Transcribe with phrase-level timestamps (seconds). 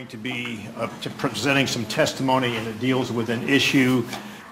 [0.00, 4.02] going to be uh, to presenting some testimony and it deals with an issue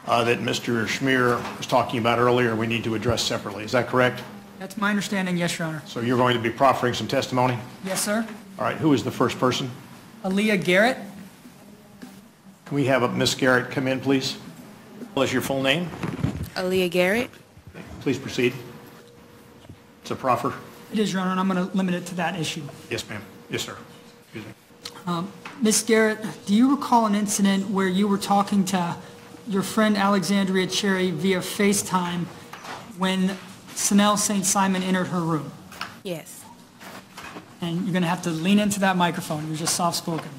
[0.06, 0.86] uh, that Mr.
[0.86, 3.64] Schmier was talking about earlier we need to address separately.
[3.64, 4.22] Is that correct?
[4.58, 5.82] That's my understanding, yes, Your Honor.
[5.86, 7.56] So you're going to be proffering some testimony?
[7.82, 8.28] Yes, sir.
[8.58, 9.70] All right, who is the first person?
[10.22, 10.98] Aaliyah Garrett,
[12.66, 13.34] Can we have Ms.
[13.34, 14.34] Garrett come in, please?
[15.14, 15.88] What is your full name?
[16.56, 17.30] Aaliyah Garrett.
[18.02, 18.52] Please proceed.
[20.02, 20.52] It's a proffer.
[20.92, 22.64] it is, Your Honor, and I'm going to limit it to that issue.
[22.90, 23.22] Yes, ma'am.
[23.48, 23.78] Yes, sir.
[24.26, 24.52] Excuse me.
[25.60, 25.82] Ms.
[25.82, 28.96] Garrett, do you recall an incident where you were talking to
[29.48, 32.26] your friend Alexandria Cherry via FaceTime
[32.96, 33.36] when
[33.70, 34.44] Sanel St.
[34.44, 35.50] Simon entered her room?
[36.04, 36.44] Yes.
[37.60, 40.30] And you're going to have to lean into that microphone, you're just soft-spoken.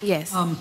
[0.00, 0.32] Yes.
[0.34, 0.56] Um,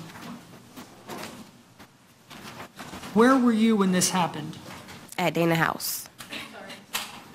[3.13, 4.57] Where were you when this happened?
[5.17, 6.09] At Dana house.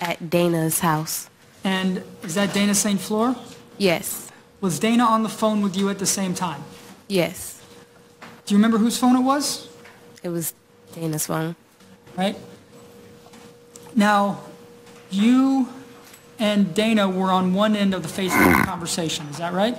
[0.00, 1.30] At Dana's house.
[1.62, 3.00] And is that Dana St.
[3.00, 3.36] Fleur?
[3.78, 4.29] Yes.
[4.60, 6.62] Was Dana on the phone with you at the same time?
[7.08, 7.62] Yes.
[8.44, 9.68] Do you remember whose phone it was?
[10.22, 10.52] It was
[10.94, 11.56] Dana's phone.
[12.16, 12.36] right?
[13.94, 14.40] Now,
[15.10, 15.68] you
[16.38, 19.76] and Dana were on one end of the Facebook conversation, is that right?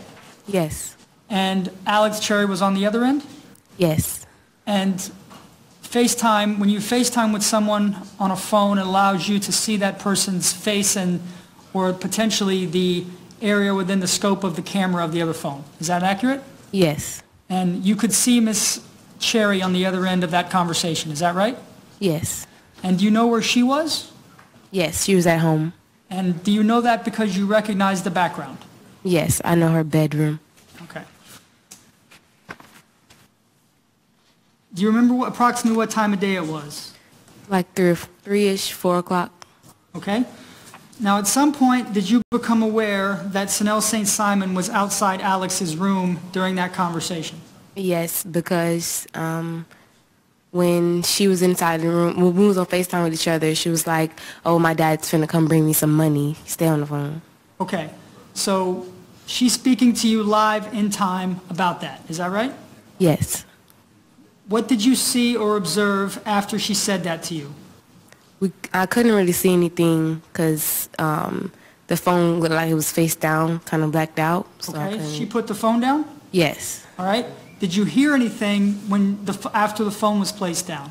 [0.47, 0.95] Yes.
[1.29, 3.23] And Alex Cherry was on the other end?
[3.77, 4.25] Yes.
[4.65, 5.11] And
[5.83, 9.99] FaceTime, when you FaceTime with someone on a phone, it allows you to see that
[9.99, 11.21] person's face and,
[11.73, 13.05] or potentially the
[13.41, 15.63] area within the scope of the camera of the other phone.
[15.79, 16.41] Is that accurate?
[16.71, 17.23] Yes.
[17.49, 18.81] And you could see Miss
[19.19, 21.57] Cherry on the other end of that conversation, is that right?
[21.99, 22.47] Yes.
[22.83, 24.11] And do you know where she was?
[24.71, 25.03] Yes.
[25.03, 25.73] She was at home.
[26.09, 28.57] And do you know that because you recognize the background?
[29.03, 29.41] Yes.
[29.45, 30.39] I know her bedroom.
[30.83, 31.03] Okay.
[34.73, 36.93] Do you remember what, approximately what time of day it was?
[37.49, 39.45] Like three, three-ish, four o'clock.
[39.95, 40.23] Okay?
[41.01, 44.07] Now, at some point, did you become aware that Sanel St.
[44.07, 47.41] Simon was outside Alex's room during that conversation?
[47.75, 49.65] Yes, because um,
[50.51, 53.69] when she was inside the room, when we was on FaceTime with each other, she
[53.69, 54.11] was like,
[54.45, 56.35] oh, my dad's finna come bring me some money.
[56.45, 57.23] Stay on the phone.
[57.59, 57.89] Okay.
[58.35, 58.85] So
[59.25, 62.01] she's speaking to you live in time about that.
[62.09, 62.53] Is that right?
[62.99, 63.43] Yes.
[64.47, 67.55] What did you see or observe after she said that to you?
[68.41, 71.51] We, I couldn't really see anything because um,
[71.87, 74.47] the phone looked like it was face down, kind of blacked out.
[74.59, 74.99] So Okay?
[75.13, 76.05] She put the phone down?
[76.31, 76.85] yes.
[76.99, 77.25] All right?
[77.59, 80.89] Did you hear anything when the, after the phone was placed down?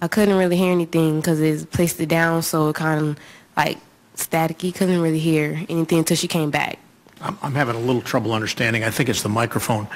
[0.00, 3.18] I couldn't really hear anything because it placed it down, so it kind of
[3.56, 3.78] like
[4.16, 4.72] staticky.
[4.74, 6.78] Couldn't really hear anything until she came back.
[7.20, 8.84] I'm I'm having a little trouble understanding.
[8.84, 9.88] I think it's the microphone.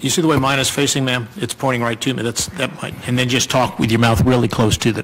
[0.00, 1.28] You see the way mine is facing, ma'am?
[1.36, 2.22] It's pointing right to me.
[2.22, 5.03] That's, that might, and then just talk with your mouth really close to the,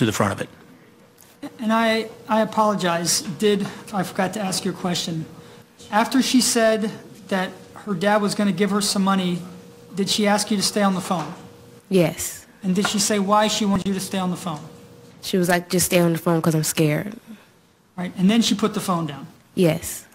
[0.00, 0.48] to the front of it.
[1.58, 5.26] And I, I apologize, did, I forgot to ask your question.
[5.90, 6.90] After she said
[7.28, 7.50] that
[7.84, 9.40] her dad was going to give her some money,
[9.94, 11.34] did she ask you to stay on the phone?
[11.90, 12.46] Yes.
[12.62, 14.60] And did she say why she wanted you to stay on the phone?
[15.20, 17.14] She was like, just stay on the phone because I'm scared.
[17.94, 18.12] Right?
[18.16, 19.26] And then she put the phone down.
[19.54, 20.06] Yes.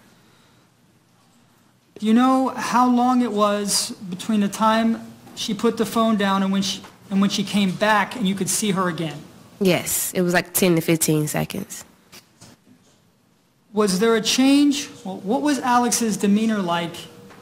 [1.99, 6.41] Do you know how long it was between the time she put the phone down
[6.41, 6.81] and when she,
[7.11, 9.19] and when she came back and you could see her again?
[9.59, 10.11] Yes.
[10.13, 11.85] It was like 10 to 15 seconds.
[13.73, 14.89] Was there a change?
[15.03, 16.95] Well, what was Alex's demeanor like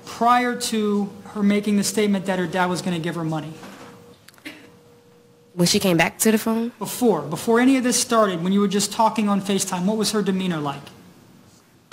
[0.05, 3.53] prior to her making the statement that her dad was going to give her money?
[5.53, 8.59] When she came back to the phone, Before, before any of this started, when you
[8.59, 10.81] were just talking on FaceTime, what was her demeanor like?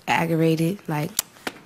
[0.08, 1.10] aggravated, like,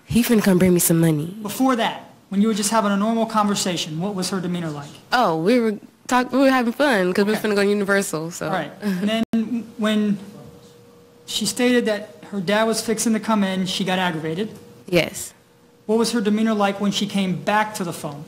[0.05, 1.35] he finna come bring me some money.
[1.41, 4.91] Before that, when you were just having a normal conversation, what was her demeanor like?
[5.13, 7.49] Oh, we were talk, we were having fun because we were Okay.
[7.49, 8.31] finna go to Universal.
[8.31, 8.71] So All right.
[8.83, 10.19] And then when
[11.27, 14.51] she stated that her dad was fixing to come in, she got aggravated.
[14.87, 15.33] yes,
[15.87, 18.25] What was her demeanor like when she came back to the phone?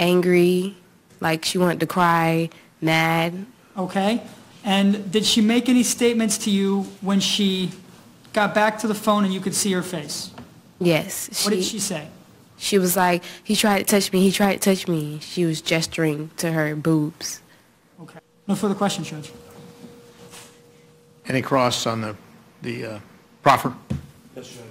[0.00, 0.76] angry,
[1.20, 2.48] like she wanted to cry,
[2.80, 3.46] mad.
[3.76, 4.22] Okay?
[4.64, 7.70] And did she make any statements to you when she
[8.32, 10.30] got back to the phone and you could see her face?
[10.80, 12.06] Yes, What did she say?
[12.58, 15.20] She was like, he tried to touch me, he tried to touch me.
[15.20, 17.40] She was gesturing to her boobs.
[18.02, 18.18] Okay.
[18.46, 19.32] No further questions, Judge.
[21.26, 22.16] Any cross on the,
[22.62, 23.00] the uh,
[23.42, 23.74] proffer?
[24.34, 24.64] Yes, Judge.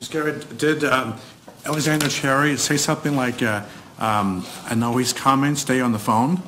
[0.00, 0.08] Ms.
[0.08, 1.16] Garrett, did um,
[1.66, 3.64] Alexander Cherry say something like, uh,
[3.98, 6.40] um, I know he's coming, stay on the phone?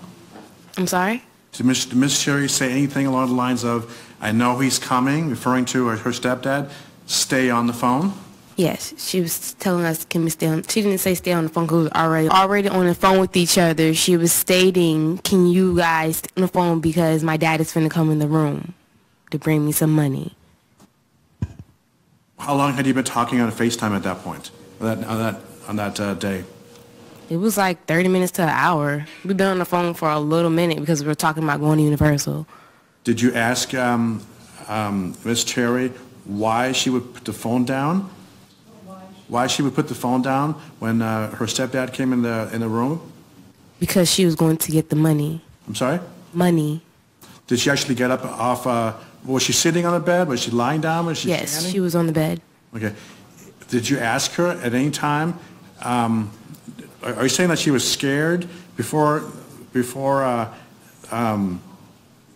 [0.79, 1.23] I'm sorry?
[1.53, 1.87] Did Ms.
[1.87, 2.23] did Ms.
[2.23, 6.11] Cherry say anything along the lines of, I know he's coming, referring to her her
[6.11, 6.71] stepdad,
[7.07, 8.13] stay on the phone?
[8.61, 11.49] Yes, she was telling us, can we stay on, she didn't say stay on the
[11.49, 13.95] phone because we was already, already on the phone with each other.
[13.95, 17.91] She was stating, can you guys stay on the phone because my dad is finna
[17.91, 18.75] come in the room
[19.31, 20.35] to bring me some money.
[22.39, 24.51] How long had you been talking on FaceTime at that point?
[24.79, 26.45] That, uh, that on that uh, day?
[27.31, 29.07] It was like 30 minutes to an hour.
[29.25, 31.79] We've been on the phone for a little minute because we were talking about going
[31.79, 32.47] to Universal.
[33.05, 34.27] Did you ask um,
[34.69, 35.45] um, Ms.
[35.45, 35.89] Cherry
[36.27, 38.11] why she would put the phone down?
[39.31, 42.61] Why she would put the phone down when uh, her stepdad came in the, in
[42.61, 43.01] the room?
[43.79, 45.41] Because she was going to get the money.
[45.69, 46.01] I'm sorry?
[46.35, 46.83] Money.
[47.47, 48.93] Did she actually get up off, uh,
[49.25, 50.27] was she sitting on the bed?
[50.27, 51.07] Was she lying down?
[51.07, 51.73] Was she Yes, standing?
[51.73, 52.41] she was on the bed.
[52.75, 52.93] Okay.
[53.69, 55.39] Did you ask her at any time,
[55.83, 56.33] um,
[57.05, 59.23] are you saying that she was scared before,
[59.73, 60.53] before uh,
[61.13, 61.63] um,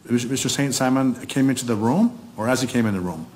[0.06, 0.49] Mr.
[0.49, 0.73] St.
[0.73, 3.26] Simon came into the room, or as he came in the room?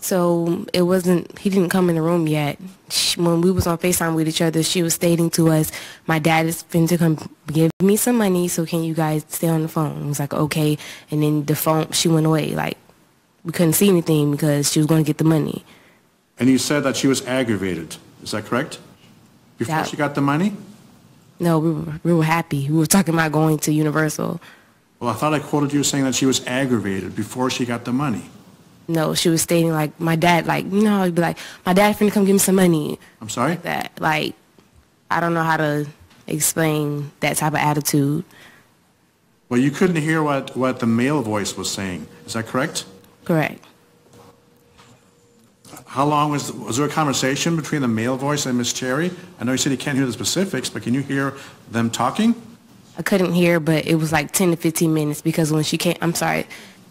[0.00, 2.58] So it wasn't, he didn't come in the room yet.
[2.88, 5.70] She, when we was on FaceTime with each other, she was stating to us,
[6.06, 7.18] my dad is finna to come
[7.48, 10.02] give me some money, so can you guys stay on the phone?
[10.04, 10.78] I was like, okay.
[11.10, 12.54] And then the phone, she went away.
[12.54, 12.78] Like,
[13.44, 15.64] we couldn't see anything because she was going to get the money.
[16.38, 18.78] And you said that she was aggravated, is that correct?
[19.58, 19.82] Before Yeah.
[19.84, 20.56] she got the money?
[21.38, 22.68] No, we were, we were happy.
[22.70, 24.40] We were talking about going to Universal.
[24.98, 27.92] Well, I thought I quoted you saying that she was aggravated before she got the
[27.92, 28.24] money.
[28.90, 31.94] No, she was stating like, my dad, like, you know, he'd be like, my dad
[31.94, 32.98] finna come give me some money.
[33.20, 33.54] I'm sorry?
[33.56, 34.34] That, like,
[35.08, 35.86] I don't know how to
[36.26, 38.24] explain that type of attitude.
[39.48, 42.84] Well, you couldn't hear what, what the male voice was saying, is that correct?
[43.24, 43.64] Correct.
[45.86, 49.12] How long was, was there a conversation between the male voice and Miss Cherry?
[49.38, 51.34] I know you said you can't hear the specifics, but can you hear
[51.70, 52.34] them talking?
[52.98, 55.96] I couldn't hear, but it was like 10 to 15 minutes because when she came,
[56.00, 56.46] I'm sorry,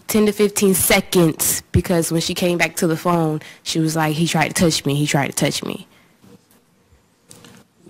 [0.09, 4.15] 10 to 15 seconds because when she came back to the phone, she was like,
[4.15, 5.87] he tried to touch me, he tried to touch me.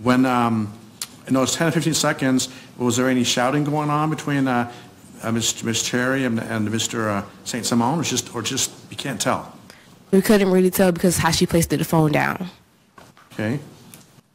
[0.03, 0.71] When, um,
[1.27, 4.71] in those 10 to 15 seconds, was there any shouting going on between uh,
[5.23, 7.07] uh, Miss Miss Cherry and, and Mr.
[7.07, 7.65] Uh, St.
[7.65, 9.57] Simon, or just, or just, you can't tell?
[10.11, 12.49] We couldn't really tell because how she placed the phone down.
[13.33, 13.59] Okay?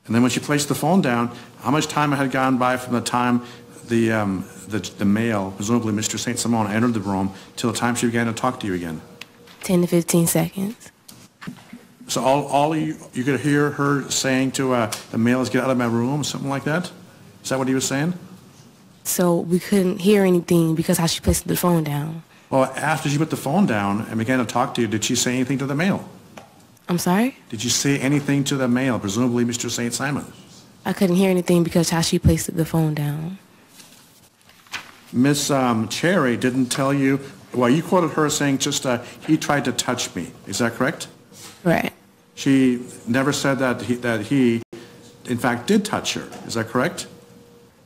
[0.06, 2.94] And then when she placed the phone down, how much time had gone by from
[2.94, 3.42] the time
[3.88, 6.18] the, um, the, the male, presumably Mr.
[6.18, 6.38] St.
[6.38, 9.00] Simon, entered the room till the time she began to talk to you again?
[9.62, 10.90] 10 to 15 seconds.
[12.06, 15.64] So all, all you, you could hear her saying to uh, the male is get
[15.64, 16.90] out of my room, something like that?
[17.42, 18.14] Is that what he was saying?
[19.04, 22.22] So we couldn't hear anything because how she placed the phone down.
[22.50, 25.16] Well, after she put the phone down and began to talk to you, did she
[25.16, 26.08] say anything to the male?
[26.88, 27.36] I'm sorry?
[27.48, 29.70] Did you say anything to the male, presumably Mr.
[29.70, 29.92] St.
[29.92, 30.30] Simon?
[30.84, 33.38] I couldn't hear anything because how she placed the phone down.
[35.14, 37.20] Miss um, Cherry didn't tell you,
[37.54, 40.32] well, you quoted her saying just, uh, he tried to touch me.
[40.48, 41.06] Is that correct?
[41.62, 41.92] Right.
[42.34, 44.60] She never said that he, that he,
[45.26, 46.28] in fact, did touch her.
[46.46, 47.06] Is that correct?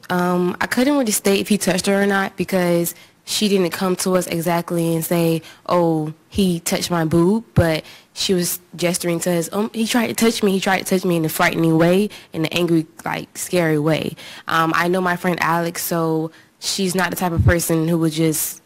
[0.08, 2.94] Um, I couldn't really state if he touched her or not because
[3.26, 7.84] she didn't come to us exactly and say, "Oh, he touched my boob," but
[8.14, 9.50] she was gesturing to us.
[9.52, 10.52] Um, he tried to touch me.
[10.52, 14.16] He tried to touch me in a frightening way, in an angry, like scary way.
[14.48, 18.12] Um, I know my friend Alex, so she's not the type of person who would
[18.12, 18.62] just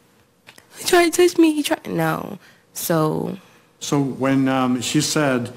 [0.78, 1.52] he tried to touch me.
[1.52, 2.38] He tried no.
[2.72, 3.38] So
[3.80, 5.52] So when um, she said,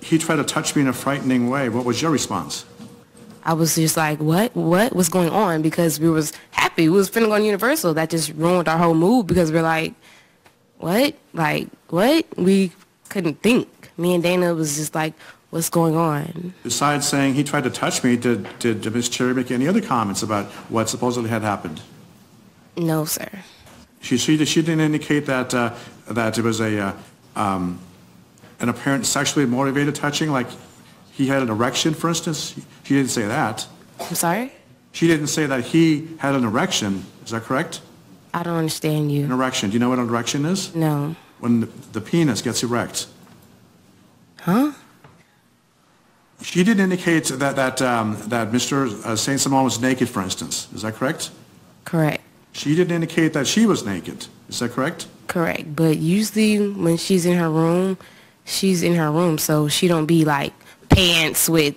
[0.00, 2.64] he tried to touch me in a frightening way, what was your response?
[3.44, 4.54] I was just like, what?
[4.54, 4.94] What?
[4.94, 5.62] What's going on?
[5.62, 6.88] Because we was happy.
[6.88, 7.94] We was finna go to Universal.
[7.94, 9.94] That just ruined our whole mood because we're like,
[10.78, 11.14] what?
[11.32, 12.24] Like, what?
[12.36, 12.72] We
[13.08, 13.68] couldn't think.
[13.96, 15.14] Me and Dana was just like,
[15.52, 16.54] what's going on?
[16.62, 20.22] Besides saying he tried to touch me, did, did Miss Cherry make any other comments
[20.22, 21.82] about what supposedly had happened?
[22.74, 23.28] No, sir.
[24.00, 25.74] She, she, she didn't indicate that, uh,
[26.10, 26.92] that it was a, uh,
[27.36, 27.78] um,
[28.60, 30.46] an apparent sexually motivated touching, like
[31.12, 32.54] he had an erection, for instance?
[32.84, 33.66] She didn't say that.
[34.00, 34.52] I'm sorry?
[34.92, 37.04] She didn't say that he had an erection.
[37.26, 37.82] Is that correct?
[38.32, 39.26] I don't understand you.
[39.26, 39.68] An erection.
[39.68, 40.74] Do you know what an erection is?
[40.74, 41.14] No.
[41.40, 43.06] When the- the penis gets erect.
[44.40, 44.72] Huh?
[46.42, 49.16] She did indicate that, that, um, that Mr.
[49.16, 49.40] St.
[49.40, 50.68] Simon was naked, for instance.
[50.74, 51.30] Is that correct?
[51.84, 52.22] Correct.
[52.52, 54.26] She didn't indicate that she was naked.
[54.48, 55.06] Is that correct?
[55.26, 55.74] Correct.
[55.74, 57.96] But usually when she's in her room,
[58.44, 60.52] she's in her room, so she don't be like
[60.88, 61.76] pants with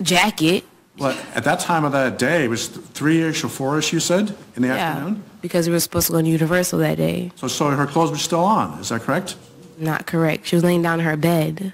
[0.00, 0.64] jacket.
[0.96, 4.62] Well, at that time of that day, it was three-ish or four-ish, you said, in
[4.62, 5.22] the afternoon?
[5.42, 7.30] Because we were supposed to go to Universal that day.
[7.36, 8.80] So, so her clothes were still on.
[8.80, 9.36] Is that correct?
[9.76, 10.46] Not correct.
[10.46, 11.72] She was laying down in her bed.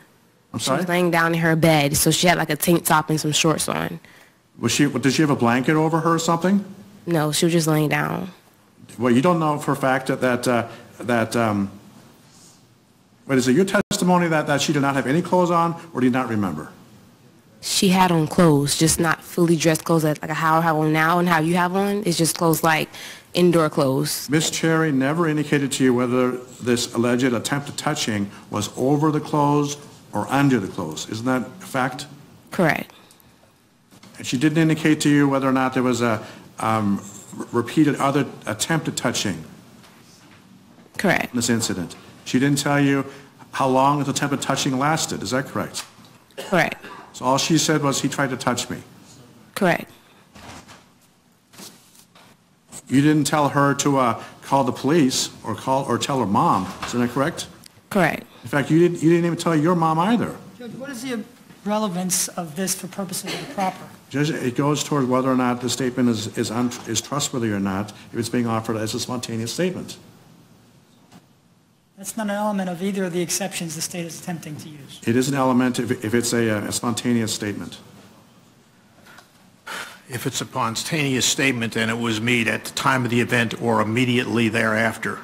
[0.55, 3.11] I'm She was laying down in her bed, so she had like a tank top
[3.11, 3.99] and some shorts on.
[4.59, 6.65] Was she, did she have a blanket over her or something?
[7.07, 8.31] No, she was just laying down.
[8.97, 10.69] Well, you don't know for a fact that, that, uh,
[11.01, 11.73] that, um,
[13.27, 16.01] what is it, your testimony that, that she did not have any clothes on, or
[16.01, 16.71] do you not remember?
[17.61, 21.19] She had on clothes, just not fully dressed clothes like how I have on now
[21.19, 22.05] and how you have on.
[22.07, 22.89] It's just clothes like
[23.33, 24.31] indoor clothes.
[24.31, 26.33] Miss Cherry never indicated to you whether
[26.63, 29.79] this alleged attempted touching was over the clothes
[30.15, 31.09] or under the clothes.
[31.11, 32.07] Isn't that a fact?
[32.53, 32.93] Correct.
[34.17, 36.25] And she didn't indicate to you whether or not there was a
[36.61, 37.03] um,
[37.39, 39.45] r- repeated other attempt at touching
[40.97, 41.33] Correct.
[41.33, 41.97] in this incident.
[42.25, 43.05] She didn't tell you
[43.51, 45.85] how long the attempt at touching lasted, is that correct?
[46.37, 46.83] Correct.
[47.13, 48.79] So all she said was, "He tried to touch me."
[49.55, 49.91] Correct.
[52.89, 56.73] You didn't tell her to uh, call the police or call, or tell her mom,
[56.87, 57.47] isn't that correct?
[57.91, 58.27] Correct.
[58.45, 60.37] In fact, you didn't, you didn't even tell your mom either.
[60.59, 61.25] Judge, what is the
[61.65, 63.89] relevance of this for purposes of the proffer?
[64.11, 67.59] Judge, it goes toward whether or not the statement is, is un- is trustworthy or
[67.59, 69.97] not, if it's being offered as a spontaneous statement.
[71.97, 75.01] That's not an element of either of the exceptions the state is attempting to use.
[75.07, 77.79] It is an element if, if it's a uh, a spontaneous statement.
[80.09, 83.61] If it's a spontaneous statement and it was made at the time of the event
[83.63, 85.19] or immediately thereafter,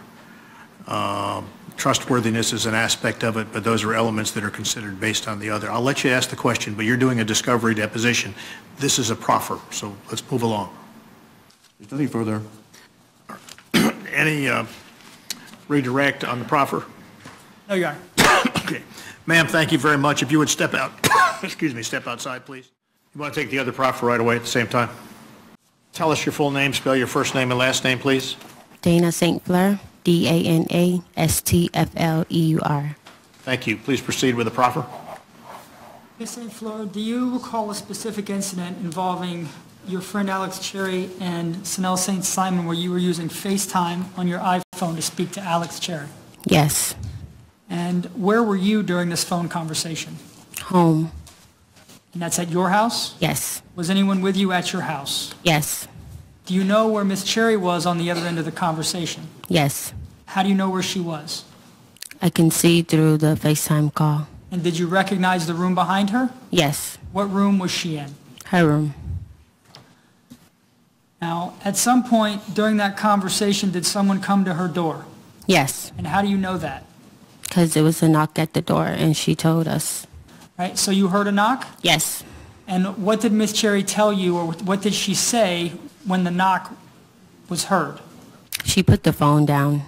[0.86, 1.48] um,
[1.80, 5.38] trustworthiness is an aspect of it, but those are elements that are considered based on
[5.40, 5.70] the other.
[5.70, 8.34] I'll let you ask the question, but you're doing a discovery deposition.
[8.76, 10.76] This is a proffer, so let's move along.
[11.78, 12.42] There's nothing further.
[14.12, 14.66] Any uh,
[15.68, 16.84] redirect on the proffer?
[17.66, 17.98] No, Your Honor.
[18.58, 18.82] Okay.
[19.24, 20.22] Ma'am, thank you very much.
[20.22, 20.92] If you would step out,
[21.42, 22.70] excuse me, step outside, please.
[23.14, 24.90] You want to take the other proffer right away at the same time?
[25.94, 28.36] Tell us your full name, spell your first name and last name, please.
[28.82, 29.42] Dana St.
[30.04, 32.96] Fleur, D-A-N-A-S-T-F-L-E-U-R.
[33.42, 33.76] Thank you.
[33.76, 34.86] Please proceed with the proffer.
[36.18, 36.30] Ms.
[36.30, 36.52] St.
[36.52, 39.48] Fleur, do you recall a specific incident involving
[39.88, 42.24] your friend Alex Cherry and Sanel St.
[42.24, 46.06] Simon where you were using FaceTime on your iPhone to speak to Alex Cherry?
[46.44, 46.94] Yes.
[47.70, 50.16] And where were you during this phone conversation?
[50.64, 51.10] Home.
[52.12, 53.14] And that's at your house?
[53.20, 53.62] Yes.
[53.74, 55.32] Was anyone with you at your house?
[55.42, 55.88] Yes.
[56.50, 59.28] Do you know where Miss Cherry was on the other end of the conversation?
[59.46, 59.94] Yes.
[60.26, 61.44] How do you know where she was?
[62.20, 64.26] I can see through the FaceTime call.
[64.50, 66.30] And did you recognize the room behind her?
[66.50, 66.98] Yes.
[67.12, 68.16] What room was she in?
[68.46, 68.94] Her room.
[71.22, 75.04] Now, at some point during that conversation, did someone come to her door?
[75.46, 75.92] Yes.
[75.96, 76.82] And how do you know that?
[77.42, 80.04] Because it was a knock at the door and she told us.
[80.58, 81.68] Right, so you heard a knock?
[81.80, 82.24] Yes.
[82.66, 86.72] And what did Miss Cherry tell you, or what did she say when the knock
[87.48, 88.00] was heard?
[88.64, 89.82] She put the phone down.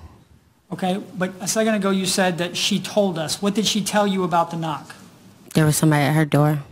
[0.73, 3.43] Okay, but a second ago you said that she told us.
[3.43, 4.95] What did she tell you about the knock?
[5.55, 6.63] There was somebody at her door.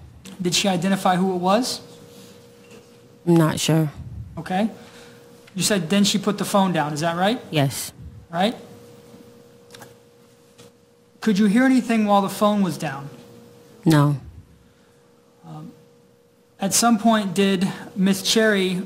[0.40, 1.82] Did she identify who it was?
[3.26, 3.92] I'm not sure.
[4.38, 4.70] Okay.
[5.54, 7.40] You said then she put the phone down, is that right?
[7.50, 7.92] Yes.
[8.30, 8.56] Right?
[11.20, 13.10] Could you hear anything while the phone was down?
[13.84, 14.16] No.
[16.58, 17.66] At some point, did
[17.96, 18.82] Miss Cherry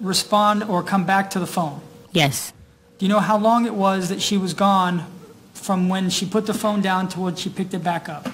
[0.00, 1.80] respond or come back to the phone?
[2.12, 2.52] Yes.
[2.98, 5.04] Do you know how long it was that she was gone
[5.52, 8.28] from when she put the phone down to when she picked it back up?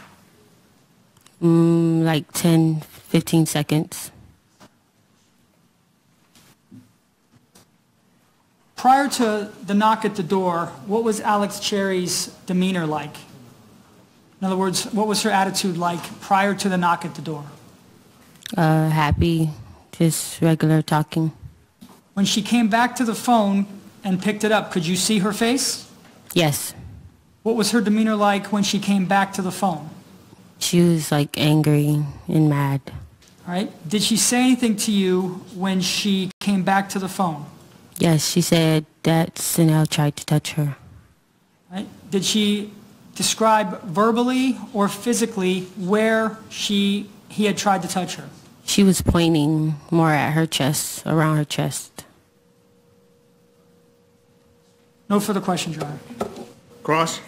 [1.42, 4.10] Mm, like 10, 15 seconds.
[8.76, 13.14] Prior to the knock at the door, what was Alex Cherry's demeanor like?
[14.40, 17.44] In other words, what was her attitude like prior to the knock at the door?
[18.56, 19.50] Uh, happy.
[19.92, 21.32] Just regular talking.
[22.20, 23.64] When she came back to the phone
[24.04, 25.90] and picked it up, could you see her face?
[26.34, 26.74] Yes.
[27.42, 29.88] What was her demeanor like when she came back to the phone?
[30.58, 32.82] She was like angry and mad.
[33.48, 33.72] All right.
[33.88, 37.46] Did she say anything to you when she came back to the phone?
[37.96, 40.76] Yes, she said that Sanel tried to touch her.
[41.70, 41.88] All right.
[42.10, 42.70] Did she
[43.14, 48.28] describe verbally or physically where she he had tried to touch her?
[48.66, 52.04] She was pointing more at her chest, around her chest.
[55.10, 55.98] No further questions, Your Honor.
[56.84, 57.20] Cross?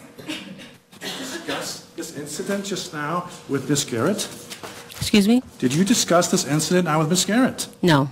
[1.01, 4.29] Discuss this incident just now with Miss Garrett?
[4.93, 5.43] Excuse me?
[5.59, 7.67] Did you discuss this incident now with Miss Garrett?
[7.83, 8.09] No.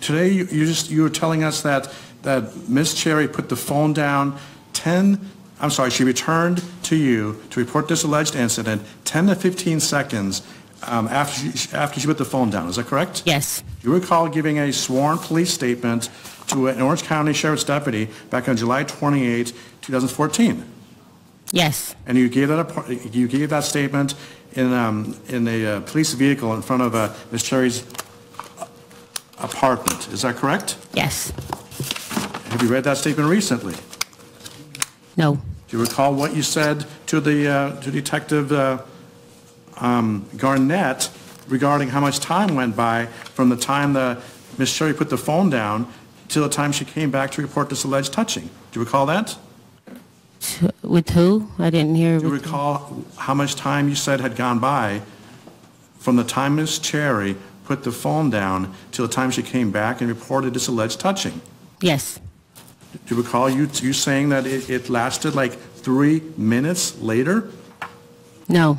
[0.00, 1.88] Today, you you just, you were telling us that,
[2.22, 2.94] that Ms.
[2.94, 4.36] Cherry put the phone down
[4.72, 5.20] 10,
[5.60, 10.42] I'm sorry, she returned to you to report this alleged incident 10 to 15 seconds
[10.88, 12.68] um, after she, after she put the phone down.
[12.68, 13.22] Is that correct?
[13.24, 13.62] Yes.
[13.82, 16.10] Do You recall giving a sworn police statement
[16.48, 20.64] to an Orange County Sheriff's deputy back on July 28, 2014.
[21.52, 21.94] Yes.
[22.06, 24.14] And you gave that, you gave that statement
[24.52, 27.42] in, um, in a uh, police vehicle in front of uh, Ms.
[27.42, 27.86] Cherry's
[29.38, 30.08] apartment.
[30.08, 30.76] Is that correct?
[30.94, 31.30] Yes.
[32.50, 33.74] Have you read that statement recently?
[35.16, 35.36] No.
[35.68, 38.82] Do you recall what you said to the, uh, to Detective uh,
[39.78, 41.10] um, Garnett
[41.48, 44.22] regarding how much time went by from the time the,
[44.58, 44.72] Ms.
[44.72, 45.92] Cherry put the phone down
[46.32, 48.44] till the time she came back to report this alleged touching?
[48.72, 49.36] Do you recall that?
[50.82, 51.48] With who?
[51.58, 52.18] I didn't hear.
[52.18, 55.02] Do you with- recall how much time you said had gone by
[55.98, 56.78] from the time Ms.
[56.80, 60.98] Cherry put the phone down till the time she came back and reported this alleged
[60.98, 61.40] touching.
[61.80, 62.18] Yes.
[63.06, 67.48] Do you recall you, you saying that it, it lasted like three minutes later?
[68.48, 68.78] No.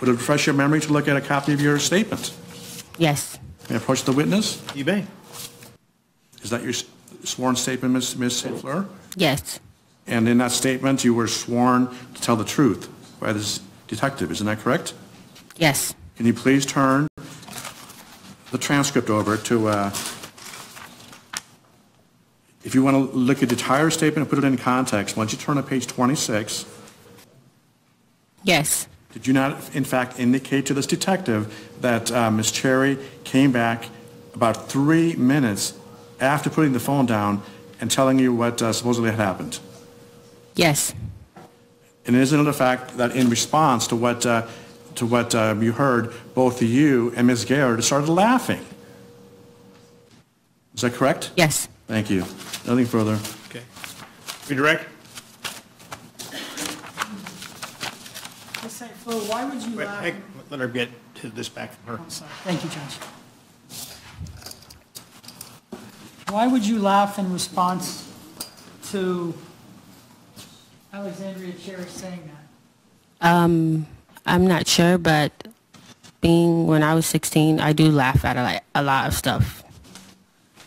[0.00, 2.34] Would it refresh your memory to look at a copy of your statement?
[2.98, 3.38] Yes.
[3.70, 4.60] May I approach the witness?
[4.74, 5.06] You may.
[6.48, 6.72] Is that your
[7.24, 8.16] sworn statement, Ms.
[8.16, 8.38] Ms.
[8.38, 8.58] St.
[8.58, 8.86] Fleur?
[9.16, 9.60] Yes.
[10.06, 12.88] And in that statement, you were sworn to tell the truth
[13.20, 14.94] by this detective, isn't that correct?
[15.56, 15.94] Yes.
[16.16, 17.06] Can you please turn
[18.50, 19.90] the transcript over to, uh,
[22.64, 25.32] if you want to look at the entire statement and put it in context, once
[25.32, 26.64] you turn to page 26,
[28.42, 28.88] Yes.
[29.12, 32.52] did you not, in fact, indicate to this detective that uh, Ms.
[32.52, 33.90] Cherry came back
[34.32, 35.74] about three minutes
[36.20, 37.42] after putting the phone down
[37.80, 39.58] and telling you what uh, supposedly had happened?
[40.54, 40.94] Yes.
[42.06, 44.46] And isn't it a fact that in response to what, uh,
[44.96, 47.44] to what uh, you heard, both you and Ms.
[47.44, 48.64] Garrett started laughing?
[50.74, 51.30] Is that correct?
[51.36, 51.68] Yes.
[51.86, 52.20] Thank you.
[52.66, 53.18] Nothing further.
[53.48, 53.62] Okay.
[54.48, 54.84] Redirect?
[58.62, 58.72] Ms.
[58.72, 58.90] St.
[58.92, 60.02] Fleur, why would you Wait, laugh?
[60.04, 60.14] hey,
[60.50, 62.02] Let her get to this back from her.
[62.02, 62.30] I'm sorry.
[62.44, 62.98] Thank you, Judge.
[66.30, 68.06] Why would you laugh in response
[68.90, 69.34] to
[70.92, 72.30] Alexandria Cherry saying
[73.20, 73.26] that?
[73.34, 73.86] Um,
[74.26, 75.32] I'm not sure, but
[76.20, 79.62] being when I was 16, I do laugh at a, lot- a lot of stuff.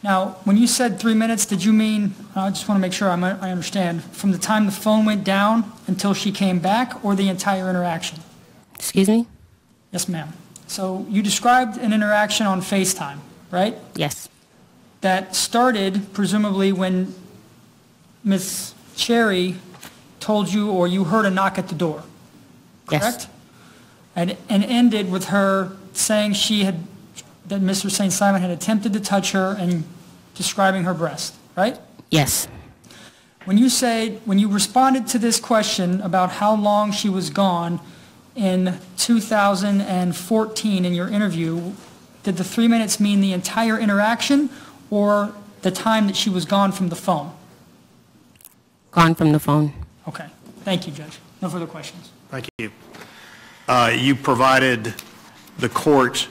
[0.04, 3.10] Now, when you said three minutes, did you mean, I just want to make sure
[3.10, 7.14] I'm- I understand, from the time the phone went down until she came back, or
[7.16, 8.20] the entire interaction?
[8.76, 9.28] Excuse me?
[9.92, 10.34] Yes, ma'am.
[10.66, 13.20] So you described an interaction on FaceTime,
[13.52, 13.78] right?
[13.96, 14.28] Yes.
[15.02, 17.14] That started presumably when
[18.24, 18.74] Ms.
[18.96, 19.56] Cherry
[20.20, 22.04] told you, or you heard a knock at the door,
[22.92, 23.02] Yes.
[23.02, 23.28] correct?
[24.16, 26.86] And, and ended with her saying she had,
[27.48, 27.90] that Mr.
[27.90, 28.14] St.
[28.14, 29.84] Simon had attempted to touch her and
[30.36, 31.80] describing her breast, right?
[32.12, 32.48] Yes.
[33.46, 37.80] When you say, when you responded to this question about how long she was gone
[38.36, 41.72] in 2014 in your interview,
[42.22, 44.50] did the three minutes mean the entire interaction
[44.92, 47.32] or the time that she was gone from the phone?
[48.92, 49.74] Gone from the phone.
[50.08, 50.28] Okay,
[50.64, 51.18] thank you, Judge.
[51.42, 52.12] No further questions.
[52.30, 52.72] Thank you.
[53.68, 54.94] Uh, You provided
[55.58, 56.28] the court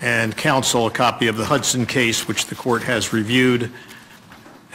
[0.00, 3.70] and counsel a copy of the Hudson case, which the court has reviewed,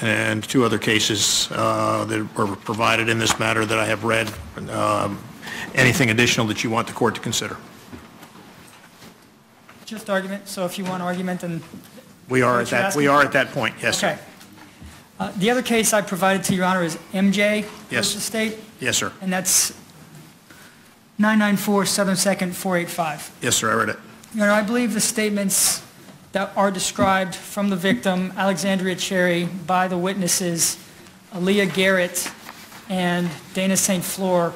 [0.01, 4.31] and two other cases uh, that were provided in this matter that I have read.
[4.69, 5.19] Um,
[5.73, 7.57] Anything additional that you want the court to consider?
[9.85, 11.61] Just argument, so if you want argument, then,
[12.29, 14.15] We are at What you're that, we asking are at that point, yes, okay.
[14.15, 14.21] sir.
[15.19, 18.07] Uh, The other case I provided to Your Honor is MJ Yes.
[18.13, 19.11] versus State, Yes, sir.
[19.21, 19.71] and that's
[21.17, 23.31] 994 Southern Second 485.
[23.41, 23.99] Yes, sir, I read it.
[24.33, 25.81] Your Honor, I believe the statements
[26.33, 30.77] that are described from the victim, Alexandria Cherry, by the witnesses,
[31.33, 32.29] Aaliyah Garrett
[32.89, 34.03] and Dana St.
[34.03, 34.51] Fleur,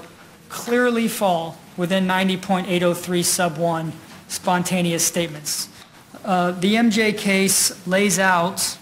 [0.49, 3.93] clearly fall within 90.803 sub 1
[4.27, 5.69] spontaneous statements.
[6.23, 8.77] Uh, The MJ case lays out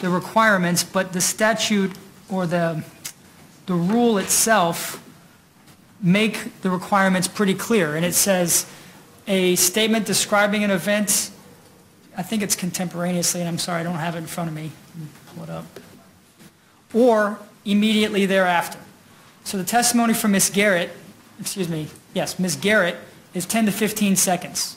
[0.00, 1.92] the requirements, but the statute
[2.28, 2.82] or the,
[3.66, 5.02] the rule itself
[6.00, 8.66] make the requirements pretty clear, and it says,
[9.28, 11.30] a statement describing an event,
[12.16, 14.72] I think it's contemporaneously, and I'm sorry, I don't have it in front of me,
[14.96, 15.66] me pull it up,
[16.92, 18.78] or immediately thereafter.
[19.44, 20.50] So the testimony from Ms.
[20.50, 20.90] Garrett,
[21.38, 22.56] excuse me, yes, Ms.
[22.56, 22.96] Garrett
[23.34, 24.76] is 10 to 15 seconds.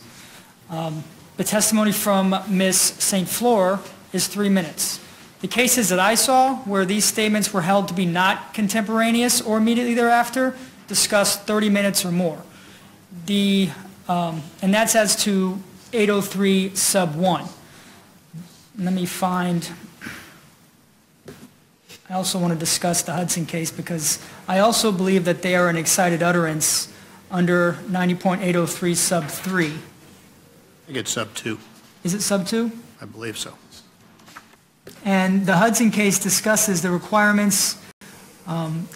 [0.69, 1.03] Um,
[1.37, 2.77] The testimony from Ms.
[2.77, 3.27] St.
[3.27, 3.79] Fleur
[4.13, 5.01] is three minutes.
[5.41, 9.57] The cases that I saw where these statements were held to be not contemporaneous or
[9.57, 10.55] immediately thereafter
[10.87, 12.41] discussed 30 minutes or more.
[13.25, 13.69] The,
[14.07, 15.59] um, and that's as to
[15.91, 17.45] 803 sub 1.
[18.79, 19.69] Let me find,
[22.09, 25.67] I also want to discuss the Hudson case because I also believe that they are
[25.67, 26.91] an excited utterance
[27.29, 29.73] under 90.803 sub 3.
[30.85, 31.57] I think it's sub two,
[32.03, 32.71] Is it sub 2?
[33.01, 33.55] I believe so.
[35.03, 37.81] And the Hudson case discusses the requirements,
[38.45, 38.87] um,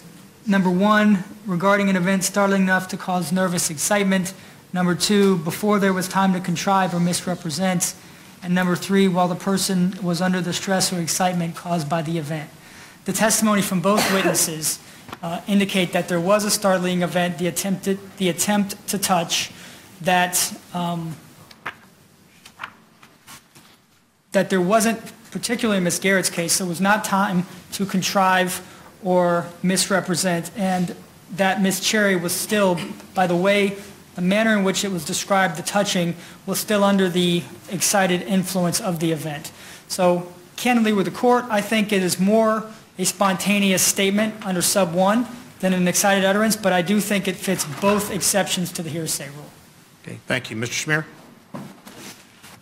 [0.45, 4.35] number one, regarding an event startling enough to cause nervous excitement.
[4.71, 7.95] Number two, before there was time to contrive or misrepresent.
[8.43, 12.19] And number three, while the person was under the stress or excitement caused by the
[12.19, 12.51] event.
[13.05, 14.77] The testimony from both witnesses
[15.23, 19.49] uh, indicate that there was a startling event, the attempted, the attempt to touch,
[20.01, 21.15] that um,
[24.31, 24.99] that there wasn't,
[25.31, 25.99] particularly in Ms.
[25.99, 28.65] Garrett's case, there was not time to contrive
[29.03, 30.95] or misrepresent, and
[31.35, 31.79] that Ms.
[31.79, 32.79] Cherry was still,
[33.13, 33.77] by the way
[34.15, 36.13] the manner in which it was described, the touching,
[36.45, 39.51] was still under the excited influence of the event.
[39.87, 44.93] So candidly with the court, I think it is more a spontaneous statement under sub
[44.93, 45.25] one
[45.61, 49.29] than an excited utterance, but I do think it fits both exceptions to the hearsay
[49.29, 49.49] rule.
[50.03, 50.57] Okay, thank you.
[50.57, 50.85] Mr.
[50.85, 51.05] Schmier?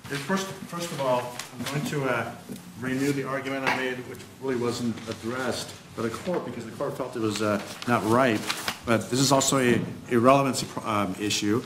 [0.08, 2.32] First, first of all, I'm going to uh,
[2.80, 6.96] renew the argument I made, which really wasn't addressed by the court, because the court
[6.96, 8.40] felt it was uh, not right,
[8.86, 11.62] but this is also a a relevancy um, issue.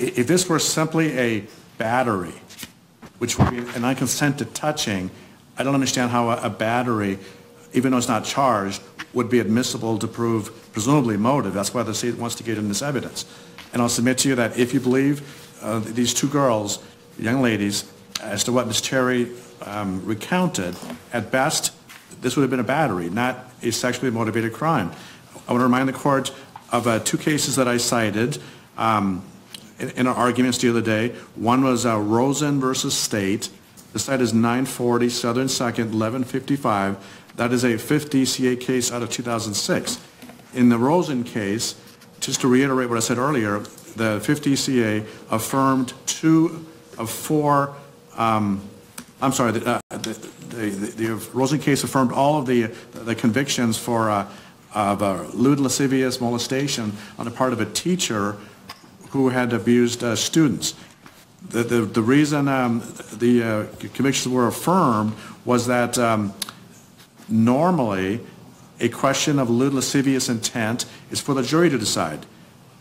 [0.00, 1.46] If this were simply a
[1.78, 2.34] battery,
[3.18, 5.08] which would be an unconsented touching,
[5.56, 7.16] I don't understand how a a battery,
[7.74, 8.82] even though it's not charged,
[9.12, 11.54] would be admissible to prove presumably motive.
[11.54, 13.24] That's why the state wants to get in this evidence.
[13.72, 15.22] And I'll submit to you that if you believe
[15.62, 16.82] uh, these two girls,
[17.18, 17.90] young ladies,
[18.22, 18.80] as to what Ms.
[18.80, 20.76] Terry um, recounted,
[21.12, 21.72] at best,
[22.20, 24.92] this would have been a battery, not a sexually motivated crime.
[25.48, 26.32] I want to remind the court
[26.72, 28.38] of uh, two cases that I cited
[28.76, 29.24] um,
[29.78, 31.10] in in our arguments the other day.
[31.34, 33.50] One was uh, Rosen versus State.
[33.92, 36.96] The cite is 940 Southern Second, 1155.
[37.36, 40.00] That is a 5th DCA case out of 2006.
[40.54, 41.80] In the Rosen case,
[42.20, 46.66] just to reiterate what I said earlier, the 5th DCA affirmed two
[46.98, 47.74] of four,
[48.16, 48.60] um,
[49.20, 50.12] I'm sorry, the, uh, the,
[50.48, 54.28] the, the Rosen case affirmed all of the, the convictions for, uh,
[54.74, 58.36] of uh, lewd lascivious molestation on the part of a teacher
[59.10, 60.74] who had abused uh, students.
[61.48, 62.82] The, the, the reason um,
[63.12, 66.34] the uh, convictions were affirmed was that um,
[67.28, 68.20] normally,
[68.80, 72.26] a question of lewd lascivious intent is for the jury to decide.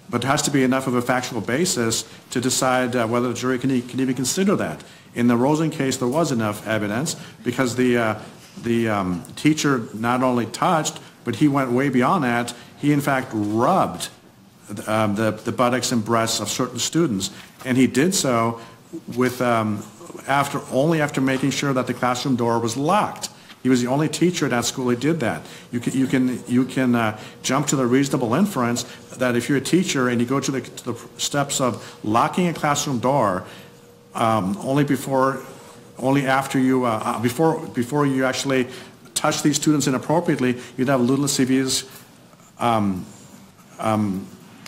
[0.09, 3.33] But there has to be enough of a factual basis to decide uh, whether the
[3.33, 4.83] jury can, can even consider that.
[5.15, 8.19] In the Rosen case, there was enough evidence because the, uh,
[8.61, 12.53] the um, teacher not only touched, but he went way beyond that.
[12.77, 14.09] He in fact rubbed
[14.87, 17.31] um, the, the buttocks and breasts of certain students.
[17.65, 18.59] And he did so
[19.15, 19.83] with, um,
[20.27, 23.29] after, only after making sure that the classroom door was locked.
[23.65, 25.41] He was the only teacher at that school who did that.
[25.71, 28.83] You can, you can, you can uh, jump to the reasonable inference
[29.17, 32.47] that if you're a teacher and you go to the, to the steps of locking
[32.47, 33.43] a classroom door,
[34.13, 35.41] um, only before,
[35.97, 38.67] only after you, uh, uh, before, before you actually
[39.15, 41.85] touch these students inappropriately, you'd have lewd lascivious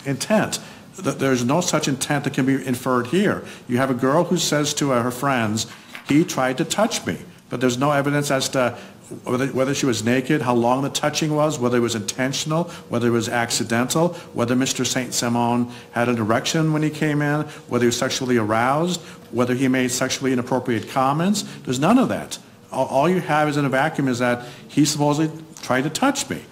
[0.04, 0.58] intent.
[0.96, 3.44] Th- There's no such intent that can be inferred here.
[3.68, 5.68] You have a girl who says to uh, her friends,
[6.08, 7.18] he tried to touch me,
[7.50, 8.76] but there's no evidence as to
[9.24, 13.10] whether, she was naked, how long the touching was, whether it was intentional, whether it
[13.10, 14.86] was accidental, whether Mr.
[14.86, 15.14] St.
[15.14, 19.66] Simon had an erection when he came in, whether he was sexually aroused, whether he
[19.66, 21.42] made sexually inappropriate comments.
[21.64, 22.38] There's none of that.
[22.70, 26.28] All, all you have is in a vacuum is that he supposedly tried to touch
[26.28, 26.42] me.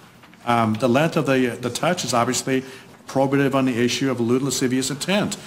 [0.45, 2.63] Um, the length of the, the touch is obviously
[3.07, 5.37] probative on the issue of lewd lascivious intent.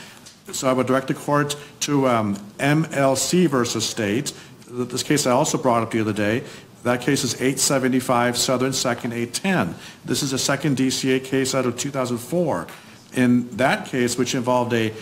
[0.53, 4.33] So I would direct the court to um, MLC versus State.
[4.77, 6.45] Th- This case I also brought up the other day.
[6.83, 9.75] That case is 875 Southern 2nd 810.
[10.05, 12.67] This is a second DCA case out of 2004.
[13.15, 14.93] In that case, which involved a,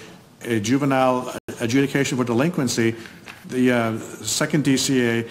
[0.42, 2.96] a juvenile adjudication for delinquency,
[3.46, 5.28] the uh, second DCA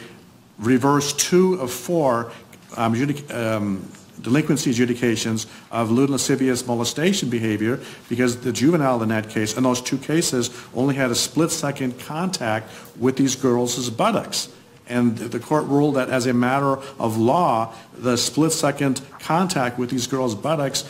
[0.59, 2.31] reversed two of four
[2.77, 2.93] um,
[3.31, 3.89] um,
[4.21, 9.63] delinquency adjudications of lewd and lascivious molestation behavior because the juvenile in that case, in
[9.63, 14.49] those two cases, only had a split-second contact with these girls' buttocks.
[14.89, 20.07] And the court ruled that as a matter of law, the split-second contact with these
[20.07, 20.89] girls' buttocks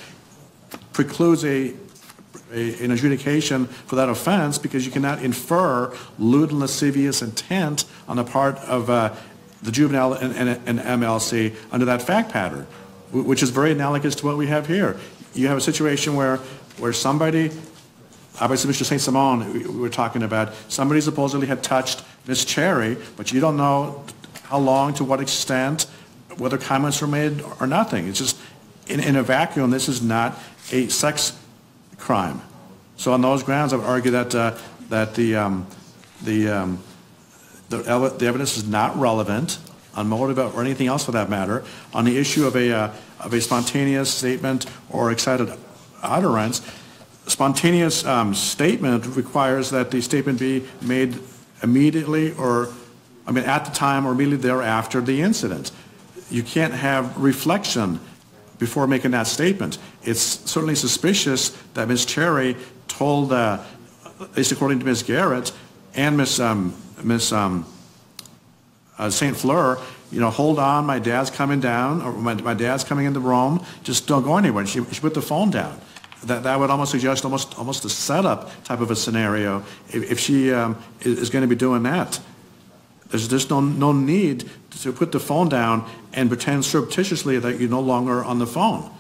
[0.94, 1.74] precludes a,
[2.54, 8.18] a- an adjudication for that offense because you cannot infer lewd and lascivious intent on
[8.18, 9.16] the part of uh,
[9.64, 12.68] the juvenile and, and, and MLC under that fact pattern,
[13.12, 14.98] which is very analogous to what we have here.
[15.34, 16.38] You have a situation where,
[16.78, 17.52] where somebody,
[18.40, 18.84] obviously Mr.
[18.84, 19.02] St.
[19.02, 23.58] Simon, we we were talking about, somebody supposedly had touched Miss Cherry, but you don't
[23.58, 24.04] know
[24.44, 25.84] how long, to what extent,
[26.38, 28.08] whether comments were made or nothing.
[28.08, 28.38] It's just,
[28.88, 30.38] in, in a vacuum, this is not
[30.72, 31.38] a sex
[31.98, 32.42] crime.
[32.96, 34.58] So on those grounds, I would argue that, uh,
[34.90, 35.68] that the, um,
[36.24, 36.84] the, um,
[37.70, 37.78] the
[38.18, 39.60] the evidence is not relevant
[39.98, 41.64] on motive or anything else for that matter.
[41.94, 45.52] On the issue of a, uh, of a spontaneous statement or excited
[46.02, 46.62] utterance,
[47.26, 51.20] spontaneous um, statement requires that the statement be made
[51.64, 52.70] immediately or,
[53.26, 55.72] I mean, at the time or immediately thereafter the incident.
[56.30, 58.00] You can't have reflection
[58.60, 59.80] before making that statement.
[60.04, 62.06] It's certainly suspicious that Ms.
[62.06, 62.56] Cherry
[62.88, 63.64] told, uh,
[64.22, 65.04] at least according to Ms.
[65.04, 65.52] Garrett
[65.96, 66.40] and Ms.
[66.40, 67.32] Um, Ms.
[67.34, 67.66] Um,
[68.98, 69.36] uh, St.
[69.36, 69.80] Fleur,
[70.12, 73.64] you know, hold on, my dad's coming down, or my, my dad's coming into Rome,
[73.84, 74.66] just don't go anywhere.
[74.66, 75.80] She, she put the phone down.
[76.24, 80.20] that, that would almost suggest almost, almost a setup type of a scenario if, if
[80.20, 82.20] she um, is, is going to be doing that.
[83.10, 87.70] There's, there's no, no need to put the phone down and pretend surreptitiously that you're
[87.70, 88.92] no longer on the phone.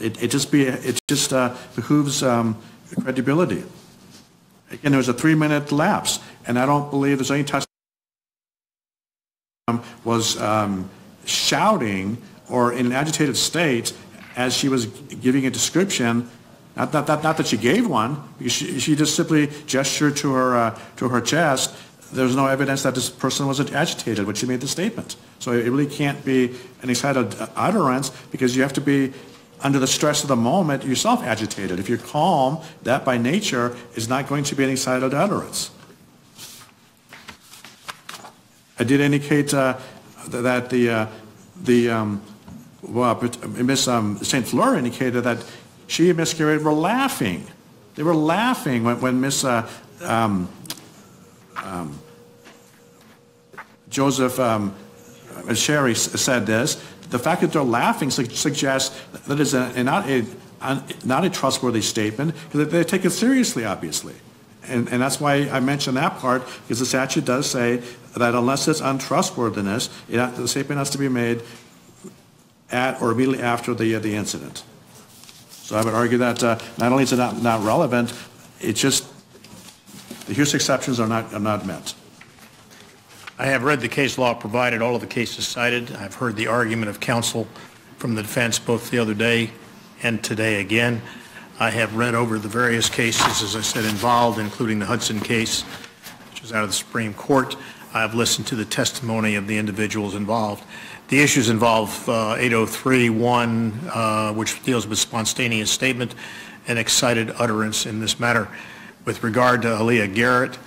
[0.00, 2.56] It, it just be, it just uh, behooves um,
[3.02, 3.64] credibility.
[4.70, 7.69] Again, there was a three-minute lapse, and I don't believe there's any testimony
[10.04, 10.88] was um,
[11.24, 13.92] shouting or in an agitated state
[14.36, 16.28] as she was giving a description,
[16.76, 20.56] not, not, not, not that she gave one, she, she just simply gestured to her,
[20.56, 21.74] uh, to her chest.
[22.12, 25.16] There's no evidence that this person was agitated when she made the statement.
[25.38, 29.12] So it really can't be an excited utterance because you have to be
[29.62, 31.78] under the stress of the moment yourself agitated.
[31.78, 35.70] If you're calm, that by nature is not going to be an excited utterance.
[38.80, 39.76] I did indicate uh,
[40.28, 41.06] that the, uh,
[41.64, 42.22] the, um,
[42.80, 44.48] well, uh, Miss um, St.
[44.48, 45.44] Fleur indicated that
[45.86, 47.46] she and Miss Garrett were laughing.
[47.94, 49.68] They were laughing when, when Miss uh,
[50.02, 50.48] um,
[51.62, 51.98] um,
[53.90, 54.74] Joseph um,
[55.46, 56.82] uh, Cherry said this.
[57.10, 60.24] The fact that they're laughing su- suggests that it's a, a not, a,
[60.62, 64.14] an- not a trustworthy statement, because they take it seriously, obviously.
[64.68, 67.82] And, and that's why I mentioned that part, because the statute does say
[68.16, 71.42] that unless it's untrustworthiness, it, the statement has to be made
[72.70, 74.62] at or immediately after the, the incident.
[75.48, 78.12] So I would argue that uh, not only is it not, not relevant,
[78.60, 79.06] it's just,
[80.26, 81.94] the hearsay exceptions are not, are not met.
[83.38, 85.92] I have read the case law provided, all of the cases cited.
[85.94, 87.48] I've heard the argument of counsel
[87.96, 89.50] from the defense both the other day
[90.02, 91.00] and today again.
[91.62, 95.60] I have read over the various cases, as I said, involved, including the Hudson case,
[96.30, 97.54] which is out of the Supreme Court.
[97.92, 100.64] I have listened to the testimony of the individuals involved.
[101.08, 106.14] The issues involve uh, 803.1, uh, which deals with spontaneous statement
[106.66, 108.48] and excited utterance in this matter.
[109.04, 110.58] With regard to Aaliyah Garrett,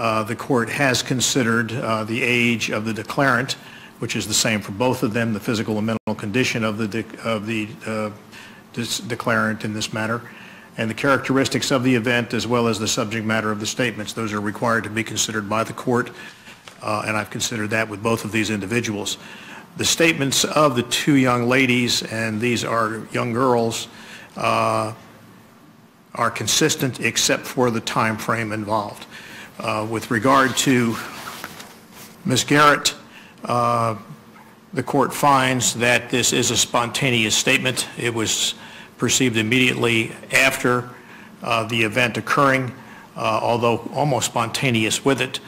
[0.00, 3.52] uh, the court has considered uh, the age of the declarant,
[4.00, 7.04] which is the same for both of them, the physical and mental condition of the,
[7.22, 7.68] of the
[8.72, 10.22] dis- declarant in this matter,
[10.76, 14.12] and the characteristics of the event as well as the subject matter of the statements.
[14.12, 16.10] Those are required to be considered by the court,
[16.82, 19.18] uh, and I've considered that with both of these individuals.
[19.76, 23.88] The statements of the two young ladies, and these are young girls,
[24.36, 24.92] uh,
[26.14, 29.06] are consistent except for the time frame involved.
[29.58, 30.96] Uh, With regard to
[32.24, 32.44] Ms.
[32.44, 32.94] Garrett,
[33.44, 33.96] uh,
[34.72, 37.88] the court finds that this is a spontaneous statement.
[37.98, 38.54] It was
[38.98, 40.88] perceived immediately after
[41.42, 42.72] uh, the event occurring,
[43.16, 45.40] uh, although almost spontaneous with it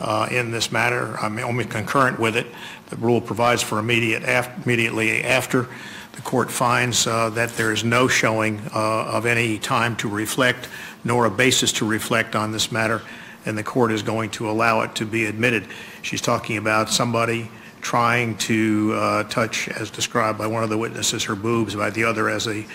[0.00, 2.46] uh, in this matter, I mean, only concurrent with it.
[2.88, 5.68] The rule provides for immediate, af- immediately after.
[6.12, 10.68] The court finds uh, that there is no showing uh, of any time to reflect,
[11.04, 13.02] nor a basis to reflect on this matter,
[13.44, 15.66] and the court is going to allow it to be admitted.
[16.02, 21.24] She's talking about somebody trying to uh, touch, as described by one of the witnesses,
[21.24, 22.66] her boobs, by the other as a,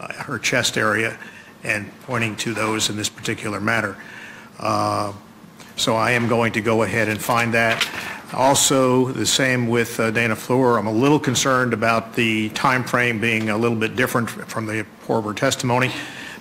[0.00, 1.18] uh, her chest area,
[1.64, 3.96] and pointing to those in this particular matter.
[4.58, 5.12] Uh,
[5.76, 7.88] So I am going to go ahead and find that.
[8.34, 10.78] Also, the same with uh, Dana Fleur.
[10.78, 14.84] I'm a little concerned about the time frame being a little bit different from the
[15.00, 15.90] former testimony,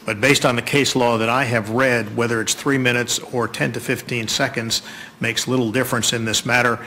[0.05, 3.47] but based on the case law that I have read, whether it's three minutes or
[3.47, 4.81] 10 to 15 seconds
[5.19, 6.79] makes little difference in this matter.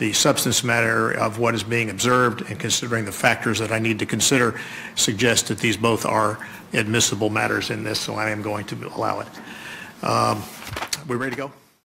[0.00, 3.98] The substance matter of what is being observed and considering the factors that I need
[3.98, 4.58] to consider
[4.94, 6.38] suggests that these both are
[6.72, 9.28] admissible matters in this, so I am going to allow it.
[10.02, 10.42] Um,
[11.06, 11.59] We ready to go?